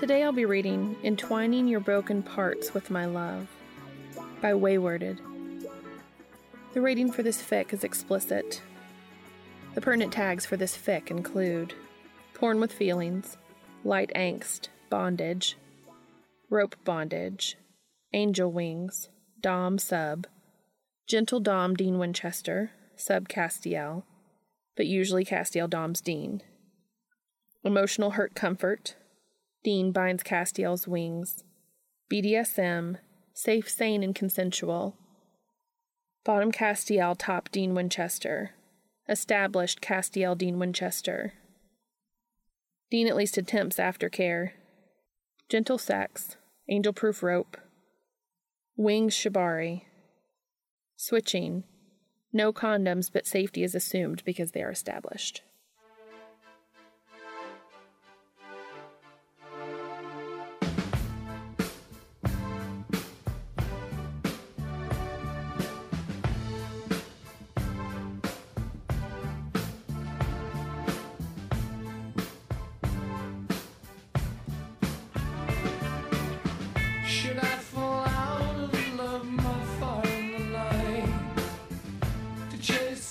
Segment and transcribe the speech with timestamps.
[0.00, 3.48] Today I'll be reading Entwining Your Broken Parts with My Love
[4.40, 5.20] by Waywarded.
[6.72, 8.62] The rating for this fic is explicit.
[9.74, 11.74] The pertinent tags for this fic include
[12.32, 13.36] porn with feelings,
[13.84, 15.58] light angst, bondage,
[16.48, 17.58] rope bondage,
[18.14, 20.26] angel wings, Dom sub,
[21.06, 24.04] gentle Dom Dean Winchester, sub Castiel,
[24.78, 26.40] but usually Castiel Dom's Dean,
[27.62, 28.96] emotional hurt comfort,
[29.62, 31.44] Dean binds Castiel's wings,
[32.10, 32.96] BDSM,
[33.34, 34.96] safe, sane, and consensual,
[36.24, 38.52] bottom Castiel top Dean Winchester,
[39.08, 41.34] established Castiel Dean Winchester.
[42.90, 44.52] Dean at least attempts aftercare.
[45.48, 46.36] Gentle sex,
[46.68, 47.56] angel proof rope.
[48.76, 49.82] Wings shibari.
[50.96, 51.64] Switching.
[52.32, 55.42] No condoms, but safety is assumed because they are established.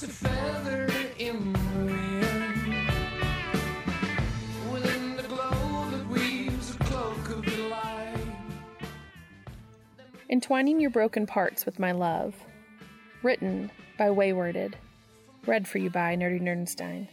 [0.04, 0.88] A feather
[1.18, 2.90] in the wind
[4.72, 8.16] within the glow that weaves a cloak of delight?
[10.30, 12.34] Entwining Your Broken Parts with My Love.
[13.24, 14.78] Written by Waywarded.
[15.46, 17.10] Read for you by Nerdy Nerdenstein.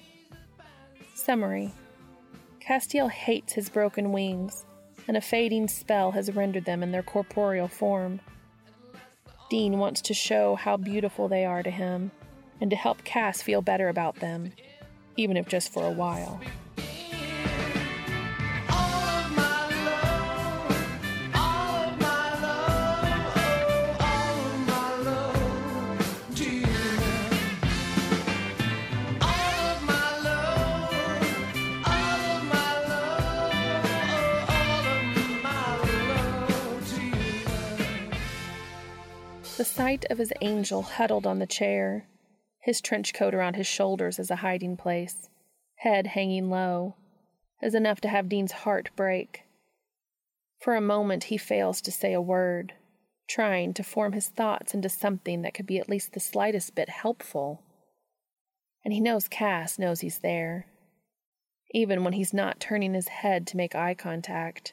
[1.14, 1.72] Summary
[2.60, 4.64] Castiel hates his broken wings,
[5.08, 8.20] and a fading spell has rendered them in their corporeal form.
[9.50, 12.12] Dean wants to show how beautiful they are to him,
[12.60, 14.52] and to help Cass feel better about them,
[15.16, 16.40] even if just for a while.
[39.56, 42.04] The sight of his angel huddled on the chair,
[42.66, 45.28] his trench coat around his shoulders as a hiding place,
[45.76, 46.96] head hanging low,
[47.62, 49.44] is enough to have Dean's heart break.
[50.58, 52.72] For a moment, he fails to say a word,
[53.28, 56.88] trying to form his thoughts into something that could be at least the slightest bit
[56.88, 57.62] helpful.
[58.84, 60.66] And he knows Cass knows he's there.
[61.70, 64.72] Even when he's not turning his head to make eye contact,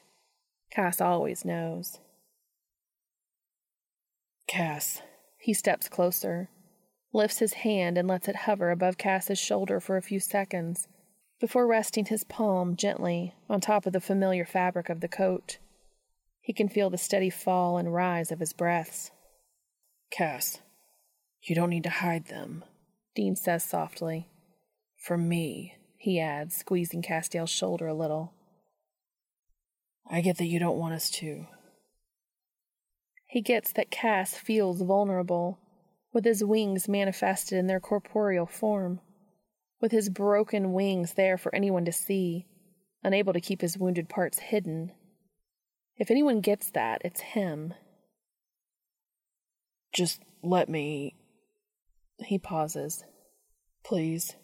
[0.68, 2.00] Cass always knows.
[4.48, 5.00] Cass.
[5.38, 6.48] He steps closer,
[7.14, 10.88] lifts his hand and lets it hover above Cass's shoulder for a few seconds
[11.40, 15.58] before resting his palm gently on top of the familiar fabric of the coat.
[16.40, 19.10] He can feel the steady fall and rise of his breaths.
[20.10, 20.60] Cass,
[21.42, 22.64] you don't need to hide them,
[23.14, 24.28] Dean says softly.
[24.96, 28.32] From me, he adds, squeezing Castiel's shoulder a little.
[30.10, 31.46] I get that you don't want us to,
[33.34, 35.58] he gets that Cass feels vulnerable,
[36.14, 39.00] with his wings manifested in their corporeal form,
[39.80, 42.46] with his broken wings there for anyone to see,
[43.02, 44.92] unable to keep his wounded parts hidden.
[45.98, 47.74] If anyone gets that, it's him.
[49.92, 51.16] Just let me.
[52.24, 53.04] He pauses.
[53.84, 54.36] Please.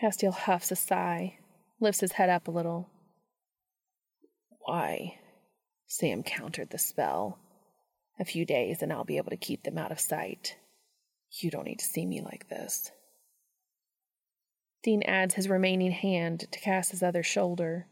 [0.00, 1.38] Castiel huffs a sigh,
[1.80, 2.90] lifts his head up a little.
[4.60, 5.18] Why?
[5.86, 7.38] Sam countered the spell.
[8.18, 10.56] A few days and I'll be able to keep them out of sight.
[11.30, 12.90] You don't need to see me like this.
[14.86, 17.88] Dean adds his remaining hand to Cass's other shoulder,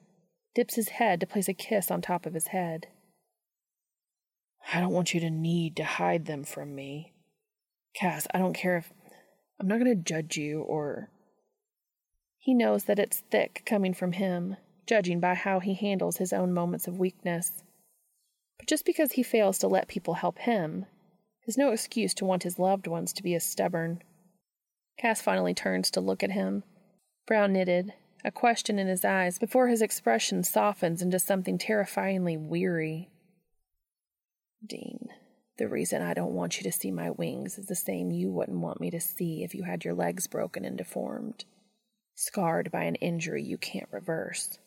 [0.55, 2.87] dips his head to place a kiss on top of his head.
[4.73, 7.13] I don't want you to need to hide them from me.
[7.97, 8.93] Cass, I don't care if.
[9.61, 11.11] I'm not going to judge you or.
[12.39, 14.57] He knows that it's thick coming from him,
[14.87, 17.64] judging by how he handles his own moments of weakness.
[18.59, 20.87] But just because he fails to let people help him
[21.47, 24.03] is no excuse to want his loved ones to be as stubborn.
[24.99, 26.63] Cass finally turns to look at him,
[27.27, 27.93] brow knitted,
[28.25, 33.11] a question in his eyes before his expression softens into something terrifyingly weary.
[34.65, 35.09] Dean,
[35.59, 38.61] the reason I don't want you to see my wings is the same you wouldn't
[38.61, 41.45] want me to see if you had your legs broken and deformed,
[42.15, 44.59] scarred by an injury you can't reverse.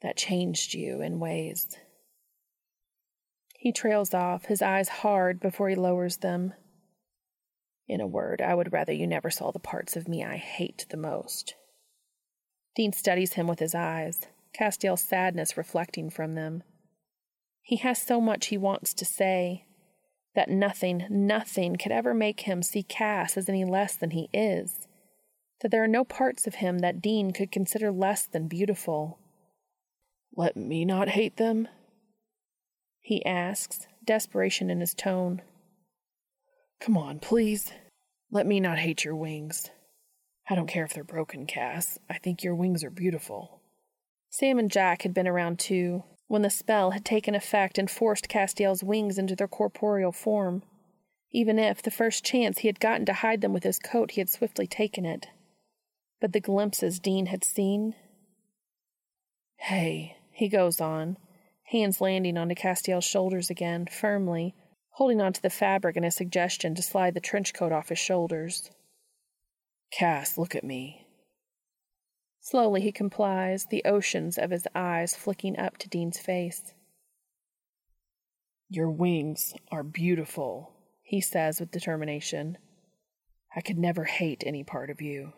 [0.00, 1.76] That changed you in ways.
[3.60, 6.54] He trails off, his eyes hard before he lowers them.
[7.86, 10.86] In a word, I would rather you never saw the parts of me I hate
[10.88, 11.56] the most.
[12.74, 16.62] Dean studies him with his eyes, Castiel's sadness reflecting from them.
[17.60, 19.66] He has so much he wants to say
[20.34, 24.88] that nothing, nothing could ever make him see Cass as any less than he is,
[25.60, 29.18] that there are no parts of him that Dean could consider less than beautiful.
[30.34, 31.68] Let me not hate them?
[33.00, 35.42] He asks, desperation in his tone.
[36.80, 37.72] Come on, please.
[38.30, 39.70] Let me not hate your wings.
[40.48, 41.98] I don't care if they're broken, Cass.
[42.08, 43.60] I think your wings are beautiful.
[44.30, 48.28] Sam and Jack had been around too, when the spell had taken effect and forced
[48.28, 50.62] Castiel's wings into their corporeal form.
[51.32, 54.20] Even if, the first chance he had gotten to hide them with his coat, he
[54.20, 55.28] had swiftly taken it.
[56.20, 57.94] But the glimpses Dean had seen.
[59.56, 61.16] Hey, he goes on,
[61.70, 64.54] hands landing onto Castiel's shoulders again, firmly,
[64.94, 68.70] holding onto the fabric in a suggestion to slide the trench coat off his shoulders.
[69.92, 71.06] Cass, look at me.
[72.40, 76.74] Slowly he complies, the oceans of his eyes flicking up to Dean's face.
[78.68, 80.72] Your wings are beautiful,
[81.02, 82.58] he says with determination.
[83.54, 85.34] I could never hate any part of you.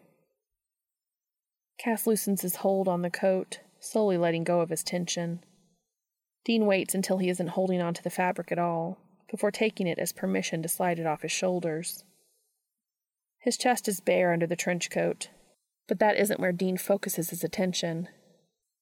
[1.78, 5.42] Cass loosens his hold on the coat, slowly letting go of his tension.
[6.44, 8.98] Dean waits until he isn't holding on to the fabric at all,
[9.30, 12.04] before taking it as permission to slide it off his shoulders.
[13.38, 15.28] His chest is bare under the trench coat,
[15.88, 18.08] but that isn't where Dean focuses his attention.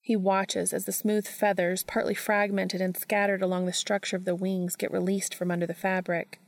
[0.01, 4.35] He watches as the smooth feathers, partly fragmented and scattered along the structure of the
[4.35, 6.41] wings, get released from under the fabric.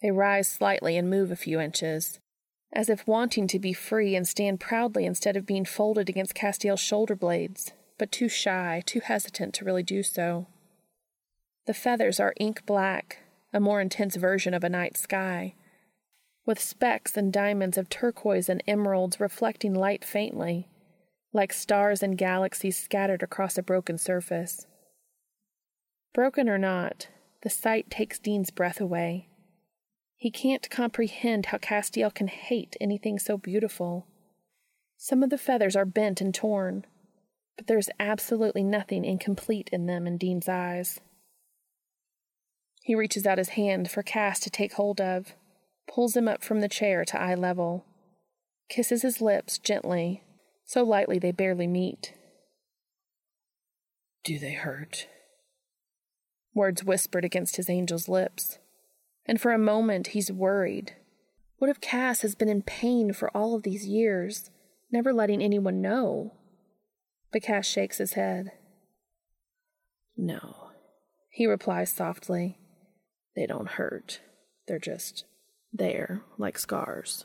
[0.00, 2.20] They rise slightly and move a few inches,
[2.72, 6.80] as if wanting to be free and stand proudly instead of being folded against Castiel's
[6.80, 10.46] shoulder blades, but too shy, too hesitant to really do so.
[11.66, 13.18] The feathers are ink black,
[13.52, 15.54] a more intense version of a night sky,
[16.46, 20.66] with specks and diamonds of turquoise and emeralds reflecting light faintly,
[21.34, 24.66] like stars and galaxies scattered across a broken surface.
[26.14, 27.08] Broken or not,
[27.42, 29.28] the sight takes Dean's breath away.
[30.16, 34.06] He can't comprehend how Castiel can hate anything so beautiful.
[34.96, 36.86] Some of the feathers are bent and torn,
[37.56, 41.00] but there's absolutely nothing incomplete in them in Dean's eyes.
[42.82, 45.34] He reaches out his hand for Cass to take hold of,
[45.86, 47.84] pulls him up from the chair to eye level,
[48.68, 50.22] kisses his lips gently,
[50.64, 52.14] so lightly they barely meet.
[54.24, 55.08] Do they hurt?
[56.54, 58.58] Words whispered against his angel's lips,
[59.26, 60.96] and for a moment he's worried.
[61.58, 64.50] What if Cass has been in pain for all of these years,
[64.90, 66.32] never letting anyone know?
[67.32, 68.52] But Cass shakes his head.
[70.16, 70.70] No,
[71.30, 72.58] he replies softly.
[73.36, 74.20] They don't hurt.
[74.66, 75.24] They're just
[75.72, 77.24] there, like scars.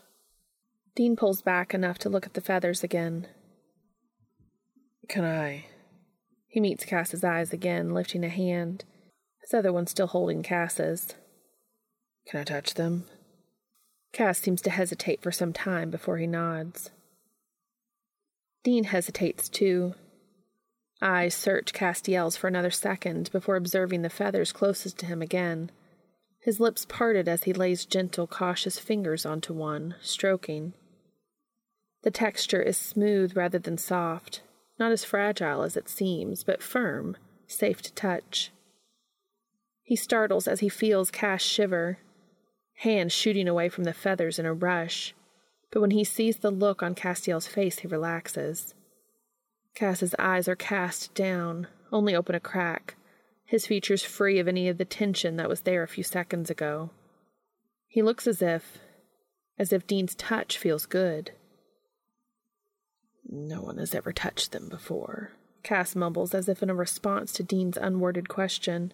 [0.96, 3.28] Dean pulls back enough to look at the feathers again.
[5.10, 5.66] Can I?
[6.48, 8.86] He meets Cass's eyes again, lifting a hand,
[9.42, 11.16] his other one still holding Cass's.
[12.28, 13.06] Can I touch them?
[14.14, 16.92] Cass seems to hesitate for some time before he nods.
[18.66, 19.96] Dean hesitates too.
[21.02, 25.72] Eyes search Castiel's for another second before observing the feathers closest to him again
[26.46, 30.74] his lips parted as he lays gentle, cautious fingers onto one, stroking.
[32.04, 34.44] The texture is smooth rather than soft,
[34.78, 37.18] not as fragile as it seems, but firm,
[37.48, 38.52] safe to touch.
[39.82, 41.98] He startles as he feels Cass shiver,
[42.76, 45.16] hands shooting away from the feathers in a rush,
[45.76, 48.74] but when he sees the look on Castiel's face, he relaxes.
[49.76, 52.96] Cass's eyes are cast down, only open a crack,
[53.44, 56.92] his features free of any of the tension that was there a few seconds ago.
[57.90, 58.78] He looks as if,
[59.60, 61.32] as if Dean's touch feels good.
[63.30, 67.44] No one has ever touched them before, Cass mumbles as if in a response to
[67.44, 68.94] Dean's unworded question.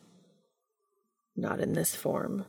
[1.35, 2.45] Not in this form.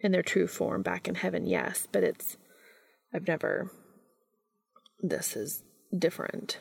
[0.00, 2.36] In their true form back in heaven, yes, but it's.
[3.12, 3.70] I've never.
[5.00, 5.62] This is
[5.96, 6.58] different.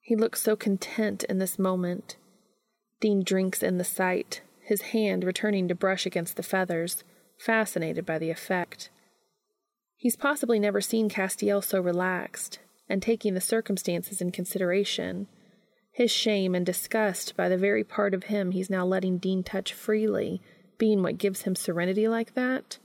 [0.00, 2.16] He looks so content in this moment.
[3.00, 7.04] Dean drinks in the sight, his hand returning to brush against the feathers,
[7.38, 8.90] fascinated by the effect.
[9.96, 15.26] He's possibly never seen Castiel so relaxed, and taking the circumstances in consideration,
[15.92, 19.72] his shame and disgust by the very part of him he's now letting Dean touch
[19.72, 20.40] freely
[20.78, 22.78] being what gives him serenity like that.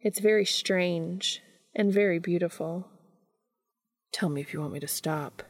[0.00, 1.42] It's very strange
[1.74, 2.88] and very beautiful.
[4.12, 5.42] Tell me if you want me to stop,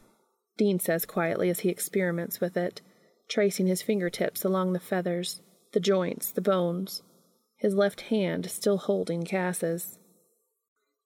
[0.57, 2.81] Dean says quietly as he experiments with it,
[3.29, 5.41] tracing his fingertips along the feathers,
[5.73, 7.03] the joints, the bones,
[7.59, 9.99] his left hand still holding Cass's.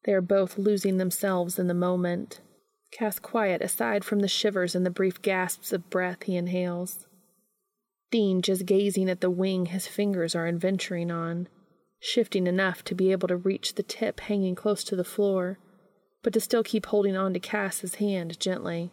[0.04, 2.40] They are both losing themselves in the moment.
[2.92, 7.06] Cass quiet aside from the shivers and the brief gasps of breath he inhales.
[8.10, 11.48] Dean just gazing at the wing his fingers are adventuring on,
[12.00, 15.58] shifting enough to be able to reach the tip hanging close to the floor,
[16.22, 18.90] but to still keep holding on to Cass's hand gently.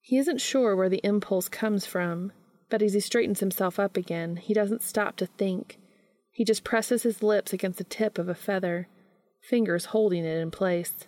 [0.00, 2.32] He isn't sure where the impulse comes from,
[2.70, 5.78] but as he straightens himself up again, he doesn't stop to think.
[6.30, 8.88] He just presses his lips against the tip of a feather,
[9.48, 11.06] fingers holding it in place.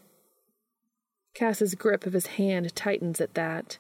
[1.35, 3.79] Cass's grip of his hand tightens at that,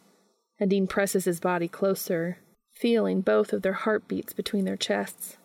[0.60, 2.38] and Dean presses his body closer,
[2.72, 5.36] feeling both of their heartbeats between their chests.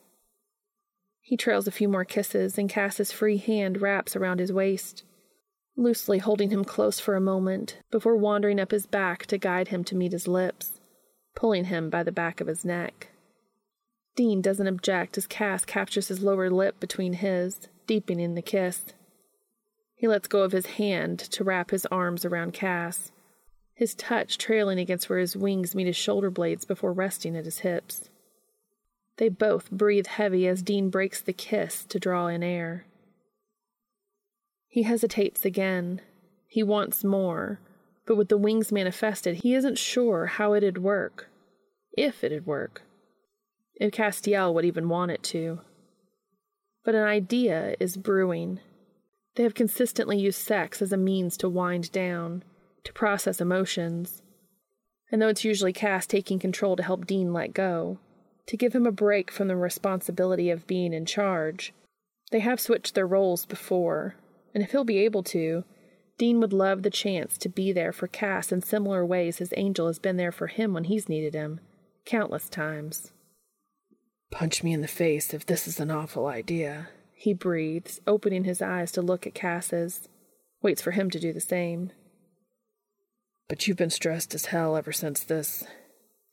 [1.25, 5.03] He trails a few more kisses, and Cass's free hand wraps around his waist,
[5.77, 9.85] loosely holding him close for a moment before wandering up his back to guide him
[9.85, 10.81] to meet his lips,
[11.33, 13.07] pulling him by the back of his neck.
[14.17, 18.83] Dean doesn't object as Cass captures his lower lip between his, deepening the kiss.
[19.95, 23.13] He lets go of his hand to wrap his arms around Cass,
[23.73, 27.59] his touch trailing against where his wings meet his shoulder blades before resting at his
[27.59, 28.09] hips.
[29.17, 32.85] They both breathe heavy as Dean breaks the kiss to draw in air.
[34.67, 36.01] He hesitates again.
[36.47, 37.59] He wants more,
[38.05, 41.29] but with the wings manifested, he isn't sure how it'd work.
[41.95, 42.81] If it'd work.
[43.75, 45.61] If Castiel would even want it to.
[46.83, 48.59] But an idea is brewing.
[49.35, 52.43] They have consistently used sex as a means to wind down
[52.83, 54.21] to process emotions.
[55.11, 57.99] And though it's usually Cass taking control to help Dean let go,
[58.47, 61.73] to give him a break from the responsibility of being in charge,
[62.31, 64.15] they have switched their roles before,
[64.53, 65.63] and if he'll be able to,
[66.17, 69.87] Dean would love the chance to be there for Cass in similar ways his angel
[69.87, 71.59] has been there for him when he's needed him,
[72.05, 73.11] countless times.
[74.31, 76.89] Punch me in the face if this is an awful idea,
[77.23, 80.09] he breathes, opening his eyes to look at Cass's,
[80.61, 81.91] waits for him to do the same.
[83.47, 85.63] But you've been stressed as hell ever since this.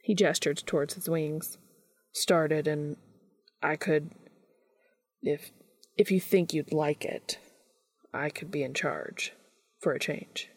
[0.02, 1.58] He gestured towards his wings.
[2.12, 2.96] Started, and
[3.62, 4.10] I could.
[5.22, 5.50] If.
[5.96, 7.38] If you think you'd like it,
[8.14, 9.34] I could be in charge.
[9.80, 10.50] For a change.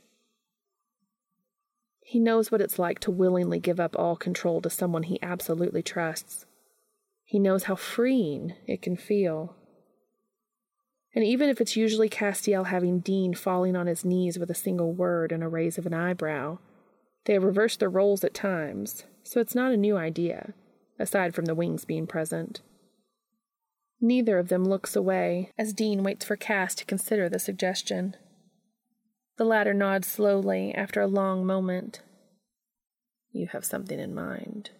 [2.02, 5.82] He knows what it's like to willingly give up all control to someone he absolutely
[5.82, 6.46] trusts.
[7.24, 9.56] He knows how freeing it can feel.
[11.16, 14.92] And even if it's usually Castiel having Dean falling on his knees with a single
[14.92, 16.58] word and a raise of an eyebrow,
[17.26, 20.54] they have reversed their roles at times, so it's not a new idea,
[21.00, 22.62] aside from the wings being present.
[24.00, 28.16] Neither of them looks away as Dean waits for Cass to consider the suggestion.
[29.38, 32.02] The latter nods slowly after a long moment.
[33.32, 34.72] You have something in mind.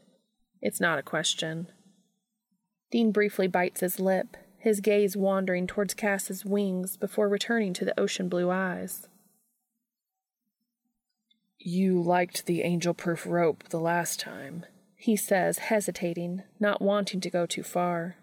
[0.62, 1.68] It's not a question.
[2.92, 8.00] Dean briefly bites his lip his gaze wandering towards Cass's wings before returning to the
[8.00, 9.10] ocean blue eyes.
[11.60, 14.66] You liked the angel proof rope the last time,
[15.04, 18.16] he says, hesitating, not wanting to go too far.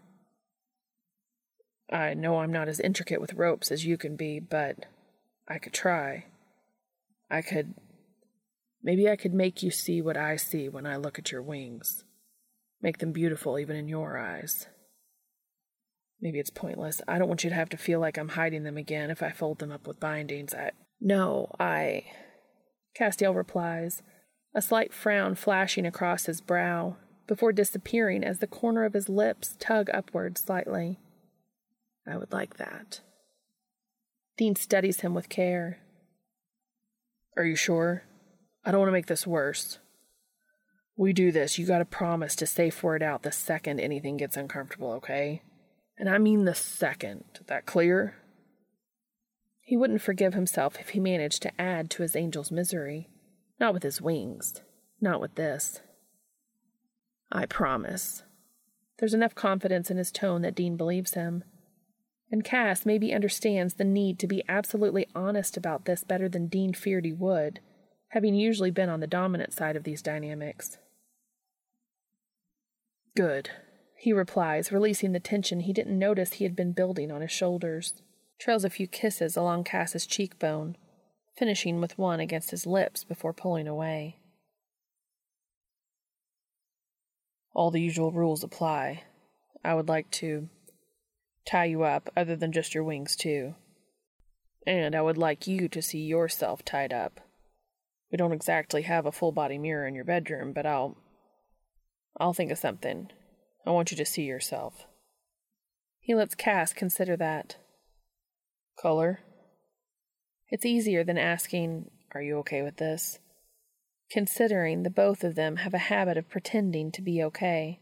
[1.92, 4.86] I know I'm not as intricate with ropes as you can be, but
[5.46, 6.24] I could try.
[7.30, 7.74] I could.
[8.82, 12.02] Maybe I could make you see what I see when I look at your wings.
[12.80, 14.66] Make them beautiful even in your eyes.
[16.18, 17.02] Maybe it's pointless.
[17.06, 19.32] I don't want you to have to feel like I'm hiding them again if I
[19.32, 20.54] fold them up with bindings.
[20.54, 20.70] I.
[20.98, 22.04] No, I.
[22.98, 24.02] Castiel replies,
[24.54, 29.56] a slight frown flashing across his brow, before disappearing as the corner of his lips
[29.60, 30.98] tug upward slightly.
[32.06, 33.00] I would like that.
[34.36, 35.78] Dean studies him with care.
[37.36, 38.02] Are you sure?
[38.64, 39.78] I don't want to make this worse.
[40.96, 44.92] We do this, you gotta promise to safe word out the second anything gets uncomfortable,
[44.92, 45.42] okay?
[45.96, 47.24] And I mean the second.
[47.46, 48.16] That clear?
[49.60, 53.08] He wouldn't forgive himself if he managed to add to his angel's misery.
[53.60, 54.62] Not with his wings.
[55.00, 55.80] Not with this.
[57.30, 58.22] I promise.
[58.98, 61.44] There's enough confidence in his tone that Dean believes him.
[62.32, 66.72] And Cass maybe understands the need to be absolutely honest about this better than Dean
[66.72, 67.60] feared he would,
[68.08, 70.78] having usually been on the dominant side of these dynamics.
[73.16, 73.50] Good,
[73.96, 78.00] he replies, releasing the tension he didn't notice he had been building on his shoulders.
[78.38, 80.76] Trails a few kisses along Cass's cheekbone,
[81.40, 84.18] finishing with one against his lips before pulling away.
[87.54, 89.04] All the usual rules apply.
[89.64, 90.50] I would like to
[91.46, 93.54] tie you up other than just your wings, too.
[94.66, 97.20] And I would like you to see yourself tied up.
[98.12, 100.98] We don't exactly have a full body mirror in your bedroom, but I'll.
[102.18, 103.08] I'll think of something.
[103.66, 104.84] I want you to see yourself.
[106.00, 107.56] He lets Cass consider that.
[108.78, 109.20] Color?
[110.50, 113.18] It's easier than asking, Are you okay with this?
[114.10, 117.78] Considering the both of them have a habit of pretending to be okay.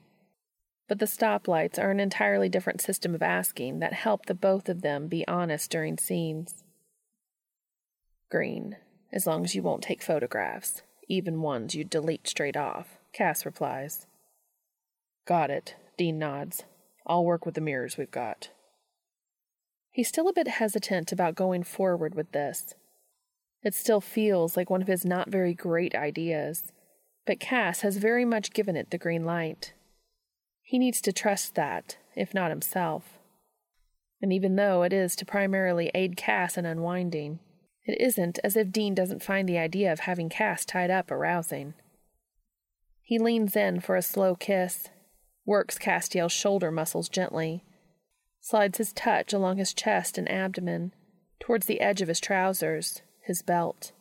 [0.87, 4.83] But the stoplights are an entirely different system of asking that help the both of
[4.83, 6.63] them be honest during scenes.
[8.31, 8.77] Green,
[9.13, 14.07] as long as you won't take photographs, even ones you'd delete straight off, Cass replies.
[15.27, 16.65] Got it, Dean nods.
[17.07, 18.51] I'll work with the mirrors we've got.
[19.99, 22.73] He's still a bit hesitant about going forward with this.
[23.65, 26.71] It still feels like one of his not very great ideas,
[27.27, 29.73] but Cass has very much given it the green light.
[30.63, 33.19] He needs to trust that, if not himself.
[34.23, 37.41] And even though it is to primarily aid Cass in unwinding,
[37.85, 41.75] it isn't as if Dean doesn't find the idea of having Cass tied up arousing.
[43.03, 44.91] He leans in for a slow kiss,
[45.45, 47.65] works Castiel's shoulder muscles gently,
[48.49, 50.95] slides his touch along his chest and abdomen,
[51.39, 53.93] towards the edge of his trousers, his belt.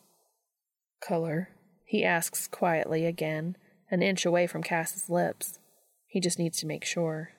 [1.02, 1.50] Color?
[1.84, 3.56] he asks quietly again,
[3.90, 5.58] an inch away from Cass's lips.
[6.06, 7.32] He just needs to make sure.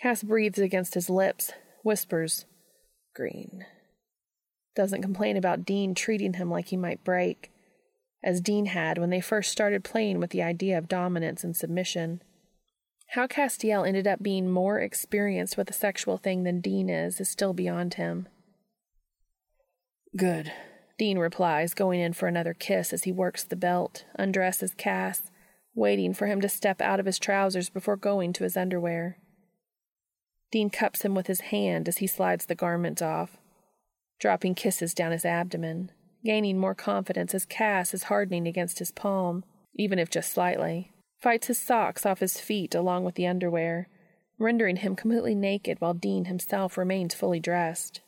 [0.00, 1.52] Cass breathes against his lips,
[1.84, 2.44] whispers,
[3.14, 3.64] Green.
[4.74, 7.52] Doesn't complain about Dean treating him like he might break,
[8.24, 12.22] as Dean had when they first started playing with the idea of dominance and submission.
[13.12, 17.28] How Castiel ended up being more experienced with a sexual thing than Dean is is
[17.28, 18.28] still beyond him.
[20.14, 20.52] Good,
[20.98, 25.30] Dean replies, going in for another kiss as he works the belt, undresses Cass,
[25.74, 29.16] waiting for him to step out of his trousers before going to his underwear.
[30.50, 33.38] Dean cups him with his hand as he slides the garment off,
[34.18, 35.92] dropping kisses down his abdomen,
[36.24, 39.44] gaining more confidence as Cass is hardening against his palm,
[39.74, 43.88] even if just slightly, fights his socks off his feet along with the underwear,
[44.38, 48.00] rendering him completely naked while Dean himself remains fully dressed.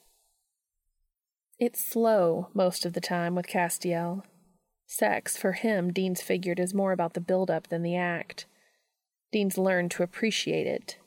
[1.58, 4.22] It's slow most of the time with Castiel.
[4.86, 8.46] Sex, for him, Dean's figured, is more about the build-up than the act.
[9.32, 10.98] Dean's learned to appreciate it.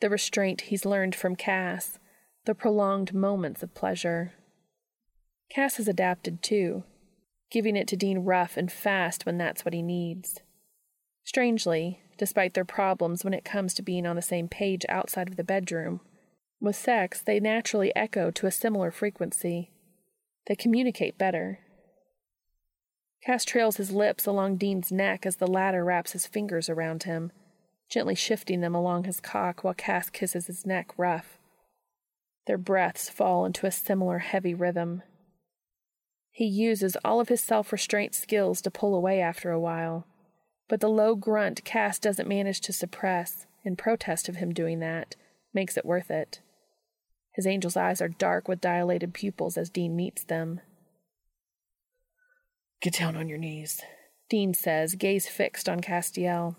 [0.00, 1.98] The restraint he's learned from Cass,
[2.46, 4.32] the prolonged moments of pleasure.
[5.50, 6.84] Cass has adapted too,
[7.50, 10.40] giving it to Dean rough and fast when that's what he needs.
[11.24, 15.36] Strangely, despite their problems when it comes to being on the same page outside of
[15.36, 16.00] the bedroom,
[16.60, 19.70] with sex they naturally echo to a similar frequency.
[20.46, 21.60] They communicate better.
[23.24, 27.32] Cass trails his lips along Dean's neck as the latter wraps his fingers around him,
[27.88, 31.38] gently shifting them along his cock while Cass kisses his neck rough.
[32.46, 35.02] Their breaths fall into a similar heavy rhythm.
[36.30, 40.06] He uses all of his self restraint skills to pull away after a while,
[40.70, 45.16] but the low grunt Cass doesn't manage to suppress, in protest of him doing that,
[45.52, 46.40] makes it worth it.
[47.34, 50.60] His angel's eyes are dark with dilated pupils as Dean meets them.
[52.80, 53.82] Get down on your knees,
[54.28, 56.54] Dean says, gaze fixed on Castiel.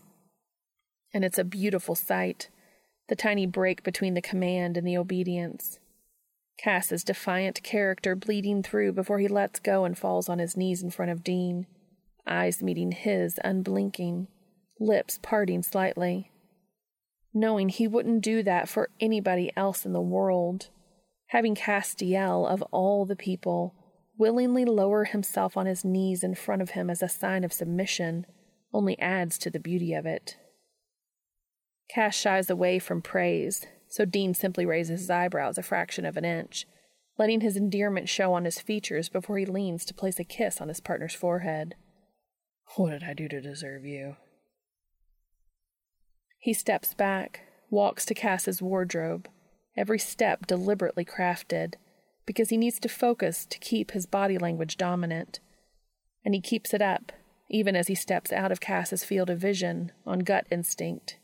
[1.14, 2.50] And it's a beautiful sight,
[3.08, 5.80] the tiny break between the command and the obedience.
[6.60, 10.92] Cass's defiant character bleeding through before he lets go and falls on his knees in
[10.92, 11.66] front of Dean,
[12.32, 14.28] eyes meeting his unblinking,
[14.80, 16.32] lips parting slightly
[17.34, 20.70] knowing he wouldn't do that for anybody else in the world.
[21.28, 23.76] Having Castiel, of all the people,
[24.18, 28.26] willingly lower himself on his knees in front of him as a sign of submission
[28.74, 30.38] only adds to the beauty of it.
[31.90, 36.26] Cass shies away from praise, so Dean simply raises his eyebrows a fraction of an
[36.26, 36.66] inch,
[37.18, 40.70] letting his endearment show on his features before he leans to place a kiss on
[40.70, 41.76] his partner's forehead.
[42.76, 44.16] What did I do to deserve you?
[46.40, 49.28] He steps back, walks to Cass's wardrobe,
[49.76, 51.76] every step deliberately crafted,
[52.26, 55.40] because he needs to focus to keep his body language dominant.
[56.24, 57.12] And he keeps it up,
[57.50, 61.18] even as he steps out of Cass's field of vision on gut instinct.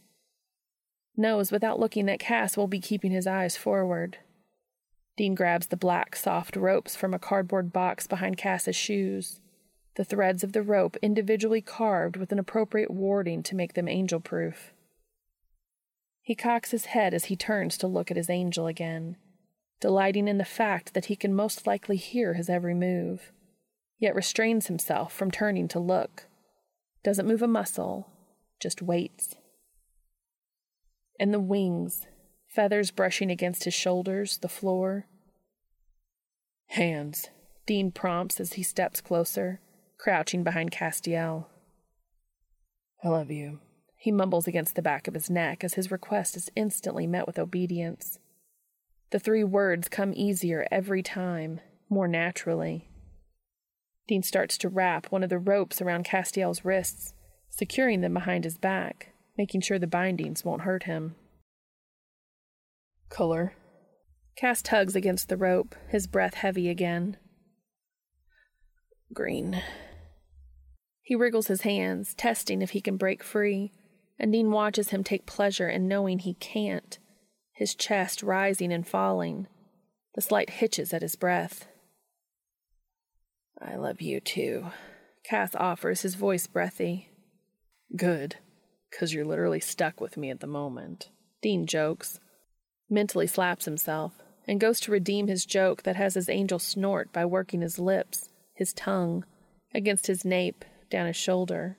[1.15, 4.19] knows without looking that Cass will be keeping his eyes forward.
[5.15, 9.41] Dean grabs the black, soft ropes from a cardboard box behind Cass's shoes,
[9.97, 14.19] the threads of the rope individually carved with an appropriate warding to make them angel
[14.19, 14.71] proof.
[16.21, 19.17] He cocks his head as he turns to look at his angel again,
[19.81, 23.31] delighting in the fact that he can most likely hear his every move,
[23.97, 26.27] yet restrains himself from turning to look.
[27.03, 28.07] Doesn't move a muscle,
[28.60, 29.36] just waits.
[31.19, 32.05] And the wings,
[32.47, 35.07] feathers brushing against his shoulders, the floor.
[36.67, 37.29] Hands,
[37.65, 39.60] Dean prompts as he steps closer,
[39.97, 41.47] crouching behind Castiel.
[43.03, 43.60] I love you,
[43.97, 47.39] he mumbles against the back of his neck as his request is instantly met with
[47.39, 48.19] obedience.
[49.10, 52.89] The three words come easier every time, more naturally.
[54.07, 57.13] Dean starts to wrap one of the ropes around Castiel's wrists,
[57.49, 61.15] securing them behind his back, making sure the bindings won't hurt him.
[63.10, 63.53] Color.
[64.38, 67.17] Cass tugs against the rope, his breath heavy again.
[69.13, 69.62] Green.
[71.08, 73.72] He wriggles his hands, testing if he can break free,
[74.20, 77.00] and Dean watches him take pleasure in knowing he can't,
[77.54, 79.48] his chest rising and falling,
[80.15, 81.70] the slight hitches at his breath.
[83.62, 84.65] I love you too,
[85.24, 87.08] Cass offers, his voice breathy.
[87.96, 88.36] Good,
[88.91, 91.10] because you're literally stuck with me at the moment.
[91.41, 92.20] Dean jokes,
[92.89, 94.12] mentally slaps himself,
[94.46, 98.28] and goes to redeem his joke that has his angel snort by working his lips,
[98.54, 99.24] his tongue,
[99.74, 101.78] against his nape, down his shoulder.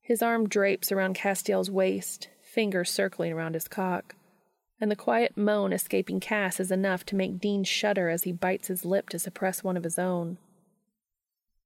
[0.00, 4.16] His arm drapes around Castiel's waist, fingers circling around his cock,
[4.80, 8.68] and the quiet moan escaping Cass is enough to make Dean shudder as he bites
[8.68, 10.38] his lip to suppress one of his own.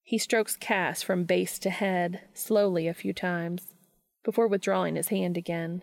[0.03, 3.75] He strokes Cass from base to head, slowly a few times,
[4.23, 5.83] before withdrawing his hand again.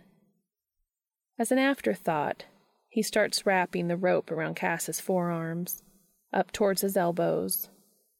[1.39, 2.45] As an afterthought,
[2.87, 5.81] he starts wrapping the rope around Cass's forearms,
[6.31, 7.69] up towards his elbows,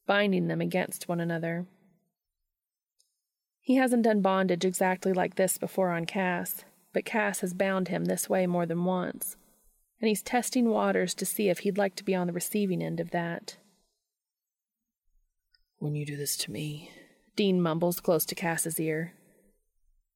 [0.06, 1.66] binding them against one another.
[3.64, 8.04] He hasn't done bondage exactly like this before on Cass, but Cass has bound him
[8.04, 9.38] this way more than once,
[10.02, 13.00] and he's testing waters to see if he'd like to be on the receiving end
[13.00, 13.56] of that.
[15.78, 16.90] When you do this to me,
[17.36, 19.14] Dean mumbles close to Cass's ear.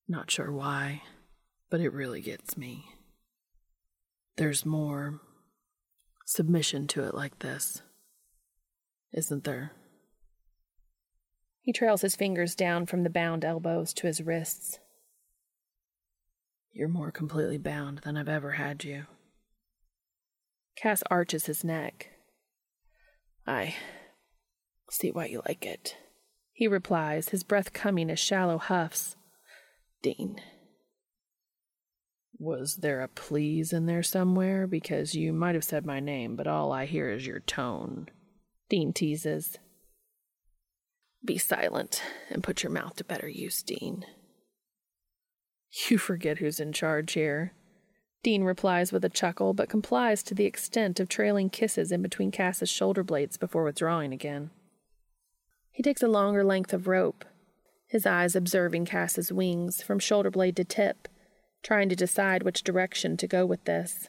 [0.06, 1.02] Not sure why,
[1.70, 2.84] but it really gets me.
[4.36, 5.20] There's more
[6.26, 7.80] submission to it like this,
[9.14, 9.72] isn't there?
[11.68, 14.78] He trails his fingers down from the bound elbows to his wrists.
[16.72, 19.04] You're more completely bound than I've ever had you.
[20.76, 22.08] Cass arches his neck.
[23.46, 23.74] I
[24.90, 25.94] see why you like it,
[26.54, 29.16] he replies, his breath coming as shallow huffs.
[30.00, 30.40] Dean.
[32.38, 34.66] Was there a please in there somewhere?
[34.66, 38.08] Because you might have said my name, but all I hear is your tone.
[38.70, 39.58] Dean teases.
[41.24, 44.04] Be silent and put your mouth to better use, Dean.
[45.88, 47.52] You forget who's in charge here.
[48.22, 52.30] Dean replies with a chuckle, but complies to the extent of trailing kisses in between
[52.30, 54.50] Cass's shoulder blades before withdrawing again.
[55.70, 57.24] He takes a longer length of rope,
[57.86, 61.08] his eyes observing Cass's wings from shoulder blade to tip,
[61.62, 64.08] trying to decide which direction to go with this.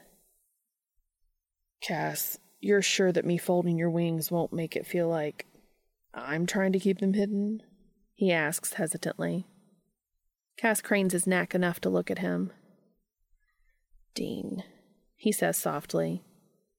[1.82, 5.46] Cass, you're sure that me folding your wings won't make it feel like
[6.20, 7.62] I'm trying to keep them hidden?
[8.14, 9.48] He asks hesitantly.
[10.58, 12.52] Cass cranes his neck enough to look at him.
[14.14, 14.64] Dean,
[15.16, 16.24] he says softly,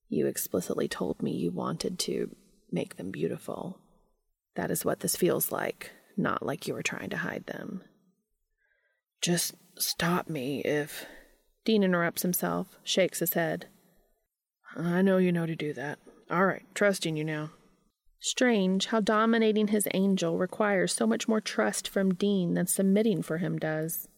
[0.09, 2.35] you explicitly told me you wanted to
[2.71, 3.79] make them beautiful.
[4.57, 7.83] That is what this feels like, not like you were trying to hide them.
[9.23, 11.07] Just stop me if.
[11.65, 13.67] Dean interrupts himself, shakes his head.
[14.77, 15.99] I know you know to do that.
[16.31, 17.51] All right, trusting you now.
[18.21, 23.39] Strange how dominating his angel requires so much more trust from Dean than submitting for
[23.39, 24.09] him does.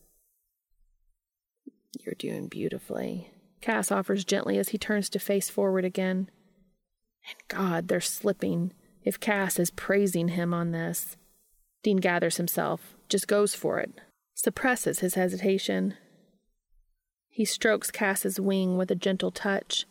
[2.01, 6.29] You're doing beautifully, Cass offers gently as he turns to face forward again.
[7.29, 8.73] And God, they're slipping,
[9.05, 11.17] if Cass is praising him on this.
[11.85, 14.01] Dean gathers himself, just goes for it,
[14.35, 15.95] suppresses his hesitation.
[17.29, 19.87] He strokes Cass's wing with a gentle touch,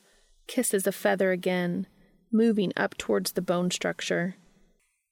[0.47, 1.88] kisses a feather again,
[2.32, 4.36] moving up towards the bone structure.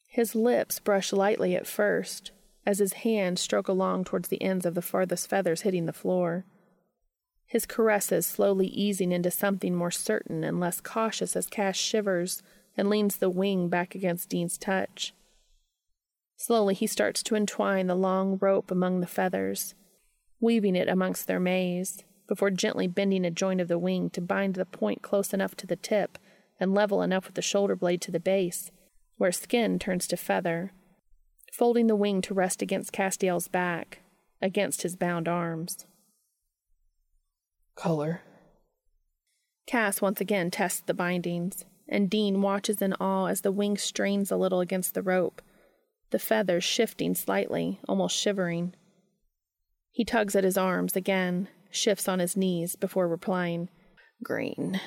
[0.08, 2.32] His lips brush lightly at first,
[2.66, 6.46] as his hands stroke along towards the ends of the farthest feathers hitting the floor.
[7.46, 12.44] His caresses slowly easing into something more certain and less cautious as Cass shivers
[12.78, 15.14] and leans the wing back against Dean's touch.
[16.38, 19.74] Slowly he starts to entwine the long rope among the feathers,
[20.40, 24.54] weaving it amongst their maze, before gently bending a joint of the wing to bind
[24.54, 26.18] the point close enough to the tip
[26.60, 28.72] and level enough with the shoulder blade to the base,
[29.18, 30.74] where skin turns to feather,
[31.54, 34.00] folding the wing to rest against Castiel's back,
[34.42, 35.86] against his bound arms.
[37.76, 38.22] Color.
[39.68, 44.32] Cass once again tests the bindings, and Dean watches in awe as the wing strains
[44.32, 45.42] a little against the rope,
[46.12, 48.74] the feathers shifting slightly, almost shivering.
[49.92, 53.70] He tugs at his arms again, shifts on his knees before replying,
[54.24, 54.82] Green.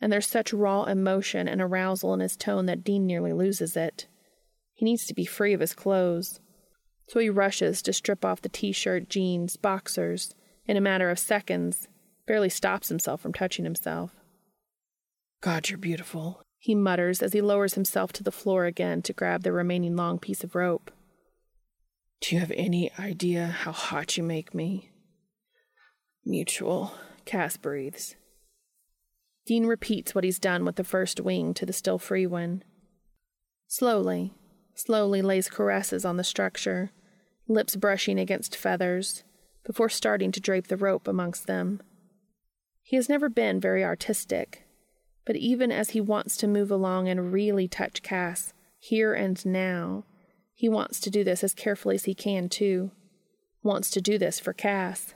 [0.00, 4.06] And there's such raw emotion and arousal in his tone that Dean nearly loses it.
[4.74, 6.40] He needs to be free of his clothes.
[7.08, 10.34] So he rushes to strip off the t shirt, jeans, boxers.
[10.66, 11.88] In a matter of seconds,
[12.26, 14.12] barely stops himself from touching himself.
[15.40, 16.42] God, you're beautiful.
[16.58, 20.18] He mutters as he lowers himself to the floor again to grab the remaining long
[20.18, 20.90] piece of rope.
[22.20, 24.90] Do you have any idea how hot you make me?
[26.24, 26.92] Mutual,
[27.24, 28.16] Cass breathes.
[29.48, 32.62] Dean repeats what he's done with the first wing to the still free one.
[33.66, 34.34] Slowly,
[34.74, 36.90] slowly lays caresses on the structure,
[37.46, 39.24] lips brushing against feathers,
[39.64, 41.80] before starting to drape the rope amongst them.
[42.82, 44.66] He has never been very artistic,
[45.24, 50.04] but even as he wants to move along and really touch Cass, here and now,
[50.52, 52.90] he wants to do this as carefully as he can, too.
[53.62, 55.14] Wants to do this for Cass.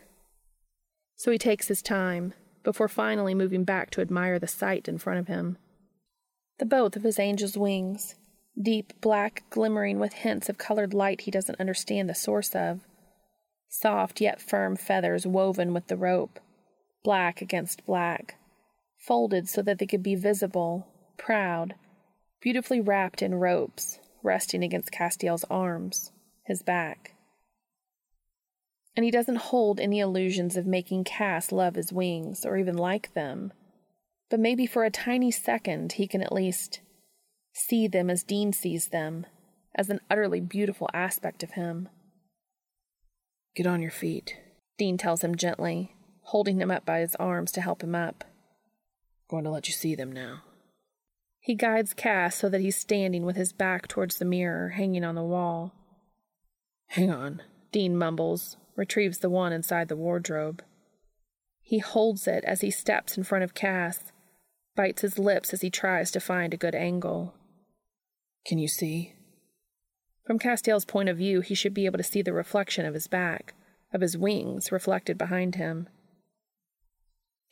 [1.17, 2.33] So he takes his time,
[2.63, 5.59] before finally moving back to admire the sight in front of him.
[6.59, 8.15] The both of his angel's wings,
[8.61, 12.81] deep black glimmering with hints of colored light he doesn't understand the source of.
[13.69, 16.39] Soft yet firm feathers woven with the rope,
[17.03, 18.37] black against black,
[18.99, 21.75] folded so that they could be visible, proud,
[22.41, 26.13] beautifully wrapped in ropes, resting against Castiel's arms,
[26.45, 27.15] his back.
[28.95, 33.15] And he doesn't hold any illusions of making Cass love his wings or even like
[33.15, 33.53] them.
[34.29, 36.81] But maybe for a tiny second he can at least
[37.53, 39.27] see them as Dean sees them,
[39.75, 41.89] as an utterly beautiful aspect of him.
[43.55, 44.39] Get on your feet,
[44.79, 48.25] Dean tells him gently, holding him up by his arms to help him up.
[49.29, 50.43] Going to let you see them now.
[51.41, 55.15] He guides Cass so that he's standing with his back towards the mirror hanging on
[55.15, 55.75] the wall.
[56.89, 60.63] Hang on, Dean mumbles, retrieves the one inside the wardrobe.
[61.61, 64.13] He holds it as he steps in front of Cass,
[64.75, 67.35] bites his lips as he tries to find a good angle.
[68.47, 69.15] Can you see?
[70.27, 73.07] From Castiel's point of view, he should be able to see the reflection of his
[73.07, 73.55] back,
[73.93, 75.89] of his wings reflected behind him.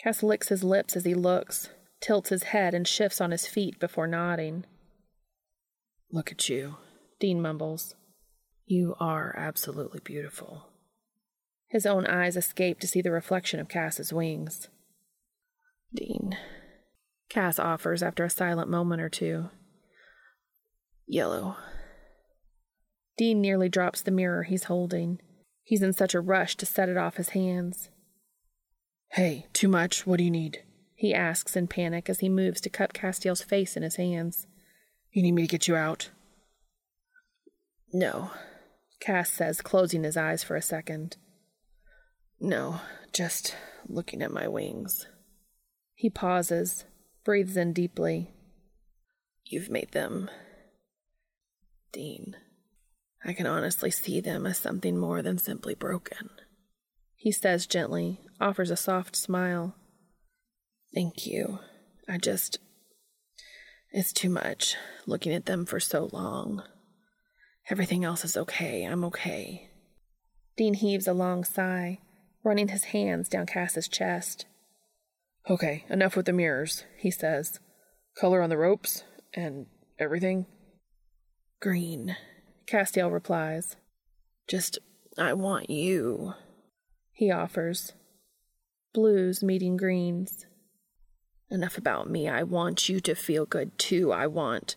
[0.02, 1.68] Cass licks his lips as he looks,
[2.00, 4.64] tilts his head, and shifts on his feet before nodding.
[6.10, 6.76] Look at you,
[7.18, 7.94] Dean mumbles.
[8.66, 10.69] You are absolutely beautiful.
[11.70, 14.68] His own eyes escape to see the reflection of Cass's wings.
[15.94, 16.36] Dean,
[17.28, 19.50] Cass offers after a silent moment or two.
[21.06, 21.56] Yellow.
[23.16, 25.20] Dean nearly drops the mirror he's holding.
[25.62, 27.90] He's in such a rush to set it off his hands.
[29.12, 30.06] Hey, too much?
[30.06, 30.64] What do you need?
[30.94, 34.46] He asks in panic as he moves to cup Castiel's face in his hands.
[35.12, 36.10] You need me to get you out?
[37.92, 38.30] No,
[39.00, 41.16] Cass says, closing his eyes for a second.
[42.40, 42.80] No,
[43.12, 43.54] just
[43.86, 45.06] looking at my wings.
[45.94, 46.84] He pauses,
[47.24, 48.30] breathes in deeply.
[49.44, 50.30] You've made them.
[51.92, 52.36] Dean,
[53.24, 56.30] I can honestly see them as something more than simply broken.
[57.14, 59.74] He says gently, offers a soft smile.
[60.94, 61.58] Thank you.
[62.08, 62.58] I just.
[63.92, 64.76] It's too much
[65.06, 66.62] looking at them for so long.
[67.68, 68.84] Everything else is okay.
[68.84, 69.68] I'm okay.
[70.56, 71.98] Dean heaves a long sigh,
[72.42, 74.46] running his hands down Cass's chest.
[75.48, 77.60] Okay, enough with the mirrors, he says.
[78.18, 79.66] Color on the ropes and
[79.98, 80.46] everything.
[81.60, 82.16] Green,
[82.66, 83.76] Castiel replies.
[84.48, 84.78] Just,
[85.18, 86.34] I want you,
[87.12, 87.92] he offers.
[88.92, 90.46] Blues meeting greens.
[91.50, 92.28] Enough about me.
[92.28, 94.12] I want you to feel good too.
[94.12, 94.76] I want.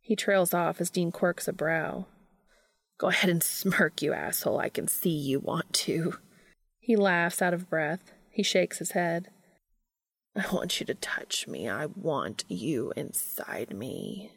[0.00, 2.06] He trails off as Dean quirks a brow.
[2.98, 4.58] Go ahead and smirk, you asshole.
[4.58, 6.14] I can see you want to.
[6.86, 8.12] He laughs out of breath.
[8.30, 9.26] He shakes his head.
[10.36, 11.68] I want you to touch me.
[11.68, 14.30] I want you inside me.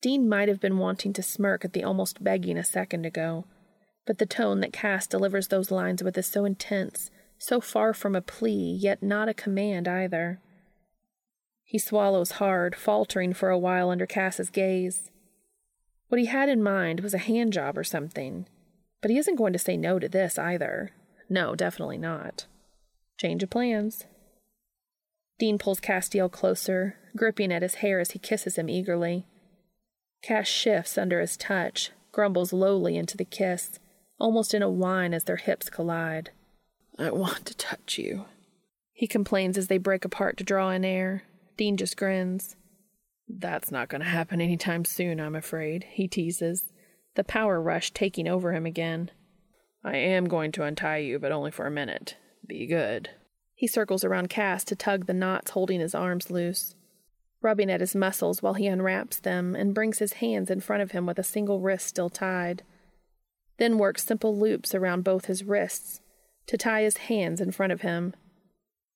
[0.00, 3.44] Dean might have been wanting to smirk at the almost begging a second ago,
[4.06, 8.14] but the tone that Cass delivers those lines with is so intense, so far from
[8.14, 10.38] a plea, yet not a command either.
[11.64, 15.10] He swallows hard, faltering for a while under Cass's gaze.
[16.06, 18.46] What he had in mind was a hand job or something,
[19.02, 20.92] but he isn't going to say no to this either.
[21.28, 22.46] No, definitely not.
[23.18, 24.06] Change of plans.
[25.38, 29.26] Dean pulls Castiel closer, gripping at his hair as he kisses him eagerly.
[30.22, 33.78] Cass shifts under his touch, grumbles lowly into the kiss,
[34.18, 36.30] almost in a whine as their hips collide.
[36.98, 38.24] I want to touch you.
[38.92, 41.22] He complains as they break apart to draw in air.
[41.56, 42.56] Dean just grins.
[43.28, 46.72] That's not going to happen any time soon, I'm afraid, he teases,
[47.14, 49.10] the power rush taking over him again.
[49.84, 52.16] I am going to untie you, but only for a minute.
[52.46, 53.10] Be good.
[53.54, 56.74] He circles around Cass to tug the knots holding his arms loose,
[57.40, 60.92] rubbing at his muscles while he unwraps them and brings his hands in front of
[60.92, 62.62] him with a single wrist still tied.
[63.58, 66.00] Then works simple loops around both his wrists
[66.46, 68.14] to tie his hands in front of him.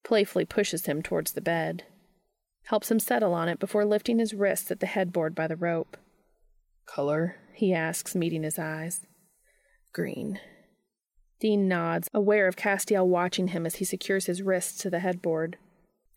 [0.05, 1.85] Playfully pushes him towards the bed
[2.64, 5.97] helps him settle on it before lifting his wrists at the headboard by the rope.
[6.87, 7.37] Color?
[7.55, 9.07] he asks, meeting his eyes.
[9.92, 10.40] Green.
[11.42, 15.59] Dean nods, aware of Castiel watching him as he secures his wrists to the headboard.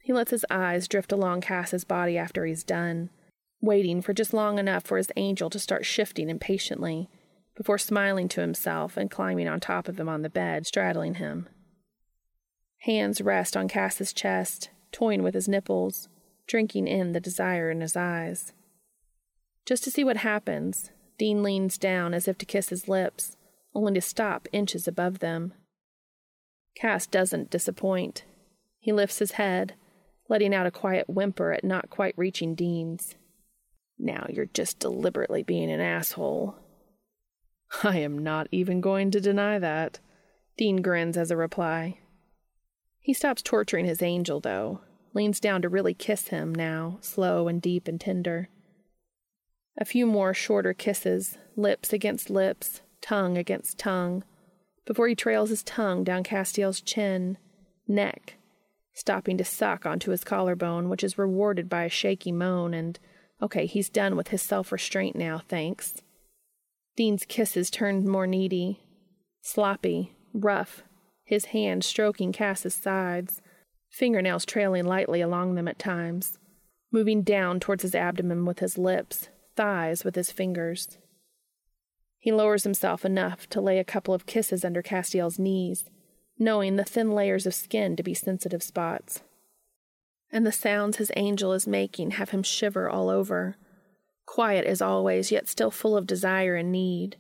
[0.04, 3.10] He lets his eyes drift along Cass's body after he's done,
[3.60, 7.10] waiting for just long enough for his angel to start shifting impatiently,
[7.56, 11.50] before smiling to himself and climbing on top of him on the bed, straddling him.
[12.82, 16.08] Hands rest on Cass's chest, toying with his nipples,
[16.46, 18.54] drinking in the desire in his eyes.
[19.66, 23.38] Just to see what happens, Dean leans down as if to kiss his lips,
[23.76, 25.54] only to stop inches above them.
[26.76, 28.24] Cass doesn't disappoint.
[28.80, 29.76] He lifts his head,
[30.30, 33.16] letting out a quiet whimper at not quite reaching Dean's.
[34.00, 36.56] Now you're just deliberately being an asshole.
[37.84, 40.00] I am not even going to deny that.
[40.58, 42.00] Dean grins as a reply.
[43.00, 44.82] He stops torturing his angel, though,
[45.14, 48.50] leans down to really kiss him now, slow and deep and tender.
[49.78, 54.24] A few more shorter kisses, lips against lips, tongue against tongue,
[54.86, 57.38] before he trails his tongue down Castiel's chin,
[57.88, 58.36] neck,
[58.94, 63.00] stopping to suck onto his collarbone, which is rewarded by a shaky moan and,
[63.42, 66.02] okay, he's done with his self restraint now, thanks.
[66.96, 68.80] Dean's kisses turned more needy,
[69.42, 70.84] sloppy, rough,
[71.24, 73.42] his hand stroking Cass's sides,
[73.92, 76.40] fingernails trailing lightly along them at times,
[76.92, 80.98] moving down towards his abdomen with his lips, thighs with his fingers.
[82.26, 85.86] He lowers himself enough to lay a couple of kisses under Castiel's knees,
[86.40, 89.22] knowing the thin layers of skin to be sensitive spots.
[90.32, 93.58] And the sounds his angel is making have him shiver all over,
[94.26, 97.18] quiet as always, yet still full of desire and need.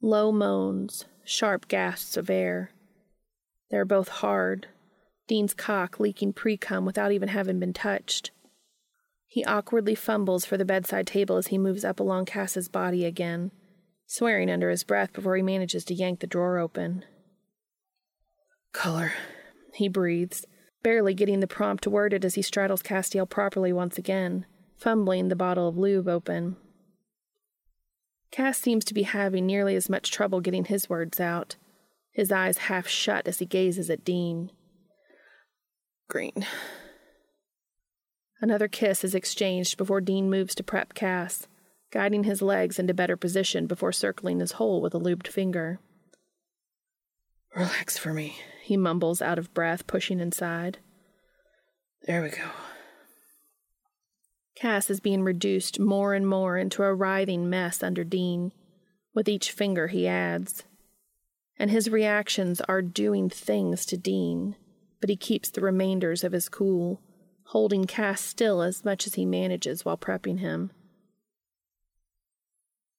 [0.00, 2.70] Low moans, sharp gasps of air.
[3.72, 4.68] They're both hard,
[5.26, 8.30] Dean's cock leaking pre cum without even having been touched.
[9.26, 13.50] He awkwardly fumbles for the bedside table as he moves up along Cass's body again,
[14.08, 17.04] swearing under his breath before he manages to yank the drawer open.
[18.72, 19.12] Color,
[19.74, 20.46] he breathes,
[20.82, 25.68] barely getting the prompt worded as he straddles Castiel properly once again, fumbling the bottle
[25.68, 26.56] of lube open.
[28.30, 31.56] Cass seems to be having nearly as much trouble getting his words out,
[32.10, 34.50] his eyes half shut as he gazes at Dean.
[36.08, 36.46] Green.
[38.40, 41.46] Another kiss is exchanged before Dean moves to prep Cass,
[41.90, 45.80] guiding his legs into better position before circling his hole with a lubed finger.
[47.54, 50.78] Relax for me, he mumbles out of breath, pushing inside.
[52.06, 52.50] There we go.
[54.54, 58.52] Cass is being reduced more and more into a writhing mess under Dean,
[59.14, 60.64] with each finger he adds.
[61.58, 64.56] And his reactions are doing things to Dean
[65.00, 67.00] but he keeps the remainders of his cool,
[67.46, 70.70] holding Cass still as much as he manages while prepping him.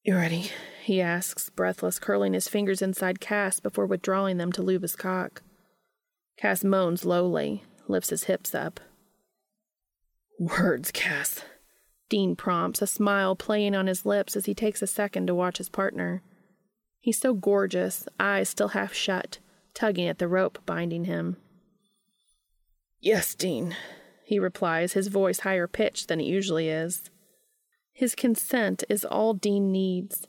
[0.02, 0.50] You ready?
[0.82, 5.42] he asks, breathless, curling his fingers inside Cass before withdrawing them to lube his cock.
[6.38, 8.80] Cass moans lowly, lifts his hips up.
[10.38, 11.44] Words, Cass.
[12.08, 15.58] Dean prompts, a smile playing on his lips as he takes a second to watch
[15.58, 16.22] his partner.
[16.98, 19.38] He's so gorgeous, eyes still half shut,
[19.74, 21.36] tugging at the rope binding him.
[23.00, 23.76] Yes, Dean,
[24.24, 27.09] he replies, his voice higher pitched than it usually is.
[28.00, 30.26] His consent is all Dean needs.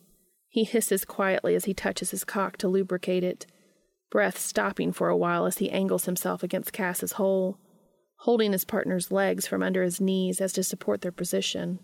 [0.50, 3.46] He hisses quietly as he touches his cock to lubricate it,
[4.10, 7.58] breath stopping for a while as he angles himself against Cass's hole,
[8.18, 11.80] holding his partner's legs from under his knees as to support their position.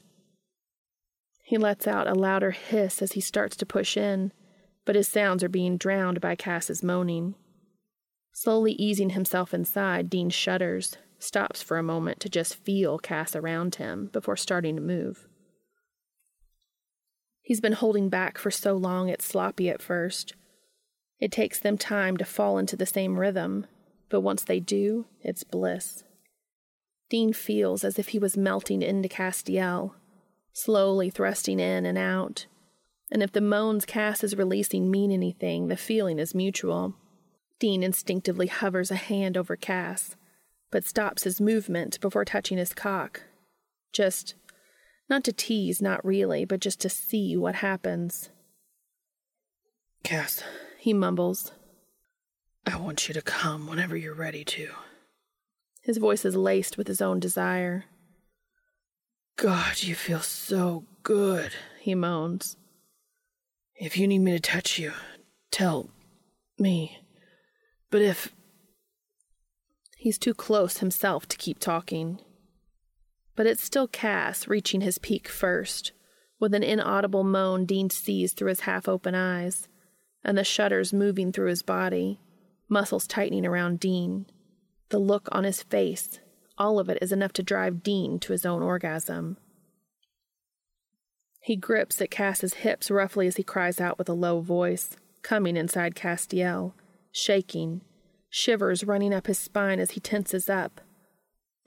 [1.46, 4.34] He lets out a louder hiss as he starts to push in,
[4.84, 7.34] but his sounds are being drowned by Cass's moaning.
[8.34, 13.76] Slowly easing himself inside, Dean shudders, stops for a moment to just feel Cass around
[13.76, 15.27] him before starting to move.
[17.48, 20.34] He's been holding back for so long it's sloppy at first.
[21.18, 23.66] It takes them time to fall into the same rhythm,
[24.10, 26.04] but once they do, it's bliss.
[27.10, 29.94] Dean feels as if he was melting into Castiel,
[30.52, 32.48] slowly thrusting in and out.
[33.10, 36.96] And if the moans Cass is releasing mean anything, the feeling is mutual.
[37.60, 40.18] Dean instinctively hovers a hand over Cass,
[40.70, 43.22] but stops his movement before touching his cock.
[43.94, 44.36] Just,
[45.10, 48.30] not to tease, not really, but just to see what happens.
[50.04, 50.44] Cass,
[50.78, 51.52] he mumbles,
[52.70, 54.68] I want you to come whenever you're ready to.
[55.82, 57.86] His voice is laced with his own desire.
[59.38, 62.58] God, you feel so good, he moans.
[63.74, 64.92] If you need me to touch you,
[65.50, 65.90] tell
[66.60, 67.00] me.
[67.90, 68.34] But if.
[69.96, 72.20] He's too close himself to keep talking.
[73.38, 75.94] But it's still Cass reaching his peak first.
[76.40, 79.70] With an inaudible moan, Dean sees through his half open eyes,
[80.26, 82.20] and the shudders moving through his body,
[82.68, 84.26] muscles tightening around Dean.
[84.90, 86.20] The look on his face,
[86.58, 89.38] all of it is enough to drive Dean to his own orgasm.
[91.42, 94.90] He grips at Cass's hips roughly as he cries out with a low voice,
[95.22, 96.74] coming inside Castiel,
[97.12, 97.82] shaking,
[98.30, 100.82] shivers running up his spine as he tenses up.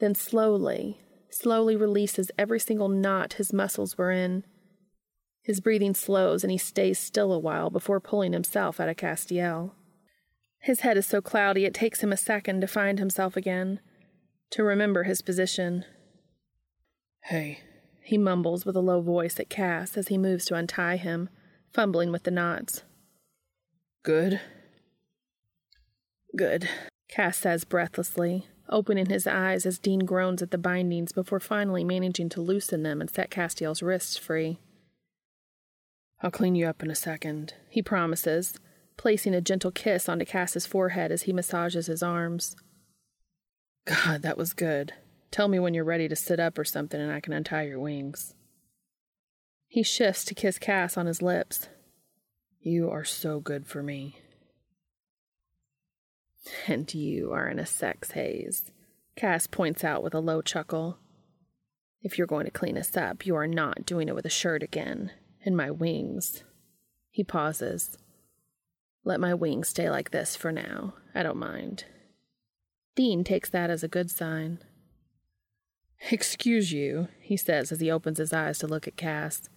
[0.01, 1.01] Then slowly,
[1.31, 4.45] slowly releases every single knot his muscles were in.
[5.43, 9.73] His breathing slows and he stays still a while before pulling himself out of Castiel.
[10.61, 13.81] His head is so cloudy it takes him a second to find himself again,
[14.51, 15.85] to remember his position.
[17.25, 17.61] Hey,
[18.03, 21.31] he mumbles with a low voice at Cass as he moves to untie him,
[21.73, 22.83] fumbling with the knots.
[24.03, 24.41] Good?
[26.37, 26.69] Good,
[27.09, 32.29] Cass says breathlessly, opening his eyes as Dean groans at the bindings before finally managing
[32.31, 34.59] to loosen them and set Castiel's wrists free.
[36.23, 38.55] I'll clean you up in a second, he promises,
[38.97, 42.57] placing a gentle kiss onto Cass's forehead as he massages his arms.
[43.87, 44.93] God, that was good.
[45.31, 47.81] Tell me when you're ready to sit up or something and I can untie your
[47.81, 48.35] wings.
[49.69, 51.69] He shifts to kiss Cass on his lips.
[52.61, 54.17] You are so good for me.
[56.67, 58.71] And you are in a sex haze,
[59.17, 60.99] Cass points out with a low chuckle.
[62.03, 64.63] If you're going to clean us up, you are not doing it with a shirt
[64.63, 65.11] again.
[65.45, 66.45] And my wings.
[67.11, 67.99] He pauses.
[69.05, 70.95] Let my wings stay like this for now.
[71.15, 71.85] I don't mind.
[72.95, 74.61] Dean takes that as a good sign.
[76.11, 79.49] Excuse you, he says as he opens his eyes to look at Cass.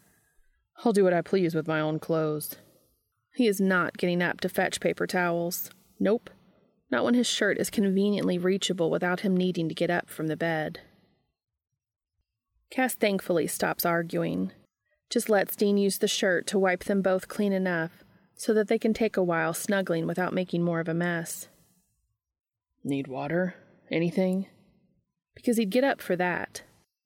[0.84, 2.58] I'll do what I please with my own clothes.
[3.34, 5.70] He is not getting up to fetch paper towels.
[6.00, 6.30] Nope.
[6.94, 10.38] Not when his shirt is conveniently reachable without him needing to get up from the
[10.38, 10.82] bed.
[12.70, 14.52] Cass thankfully stops arguing.
[15.10, 18.04] Just lets Dean use the shirt to wipe them both clean enough
[18.36, 21.48] so that they can take a while snuggling without making more of a mess.
[22.84, 23.56] Need water?
[23.90, 24.46] Anything?
[25.34, 26.62] because he'd get up for that.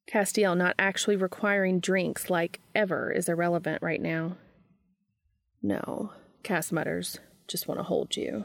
[0.06, 4.36] Castiel not actually requiring drinks like ever is irrelevant right now.
[5.64, 6.12] No,
[6.44, 8.44] Cass mutters, just want to hold you.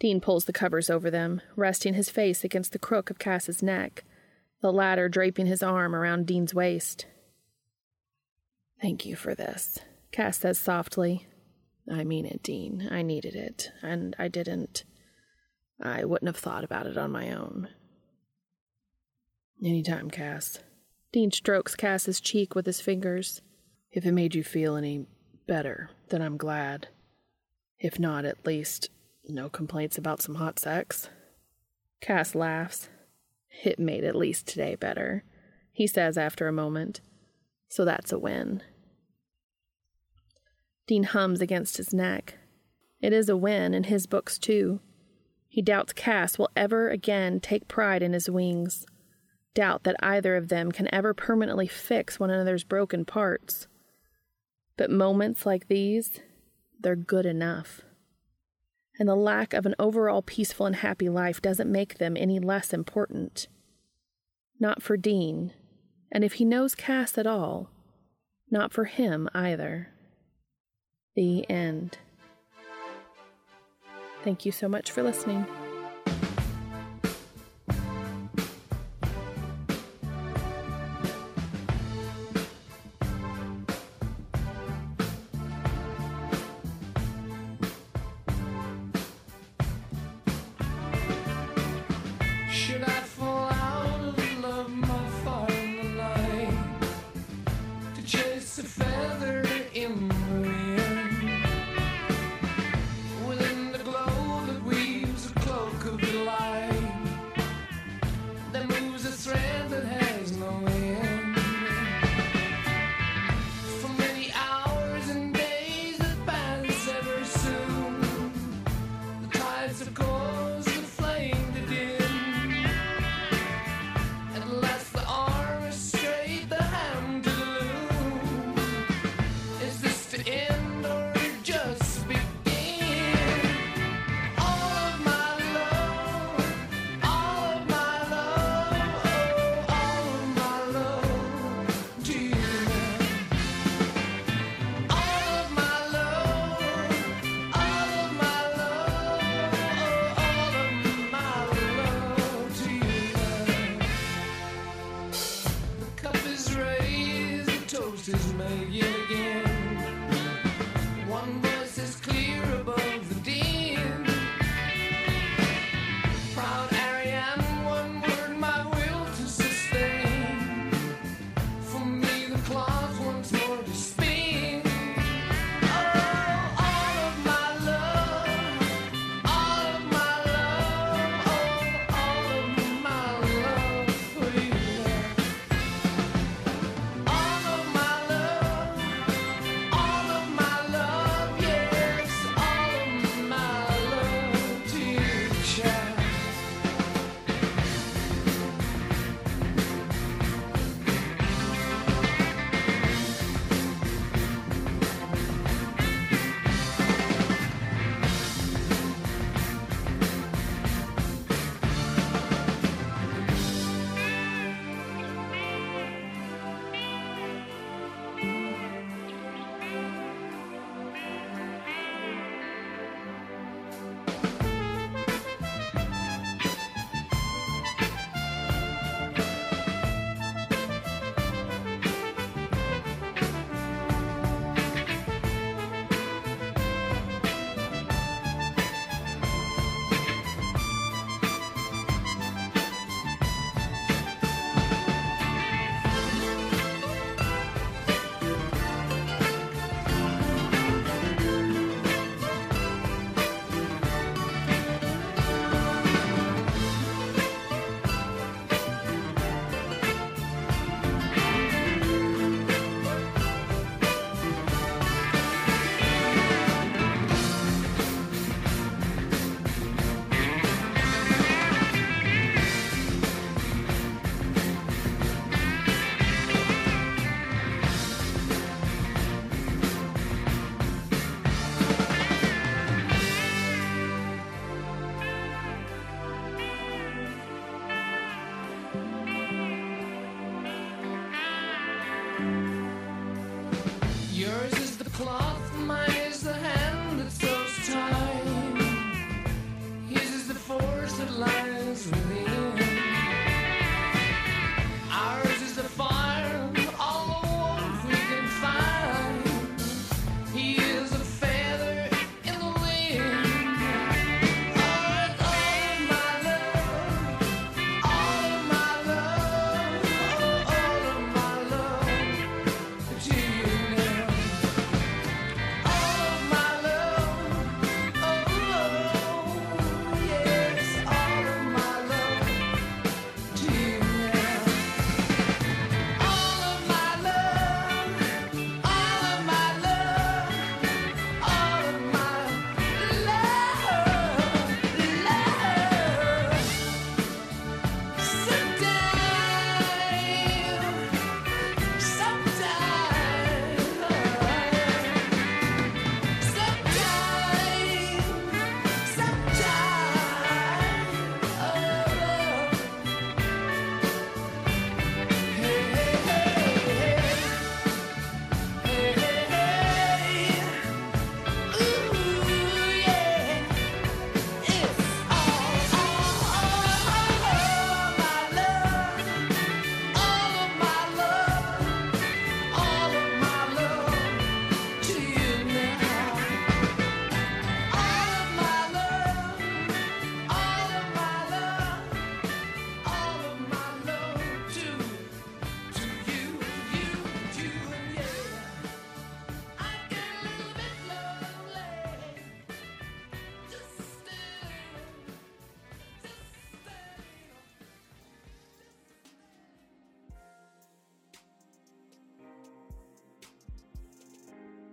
[0.00, 4.04] Dean pulls the covers over them, resting his face against the crook of Cass's neck,
[4.60, 7.06] the latter draping his arm around Dean's waist.
[8.80, 9.78] Thank you for this,
[10.12, 11.26] Cass says softly.
[11.90, 12.88] I mean it, Dean.
[12.90, 14.84] I needed it, and I didn't.
[15.80, 17.68] I wouldn't have thought about it on my own.
[19.64, 20.60] Anytime, Cass.
[21.12, 23.40] Dean strokes Cass's cheek with his fingers.
[23.90, 25.06] If it made you feel any
[25.46, 26.88] better, then I'm glad.
[27.80, 28.90] If not, at least
[29.28, 31.08] no complaints about some hot sex.
[32.00, 32.88] Cass laughs.
[33.64, 35.24] It made at least today better,
[35.72, 37.00] he says after a moment.
[37.68, 38.62] So that's a win.
[40.86, 42.38] Dean hums against his neck.
[43.00, 44.80] It is a win in his books, too.
[45.48, 48.86] He doubts Cass will ever again take pride in his wings
[49.58, 53.66] doubt that either of them can ever permanently fix one another's broken parts.
[54.76, 56.20] But moments like these,
[56.78, 57.82] they're good enough.
[58.98, 62.72] And the lack of an overall peaceful and happy life doesn't make them any less
[62.72, 63.46] important.
[64.58, 65.52] Not for Dean,
[66.10, 67.70] and if he knows Cass at all,
[68.50, 69.88] not for him either.
[71.14, 71.98] The end.
[74.24, 75.46] Thank you so much for listening.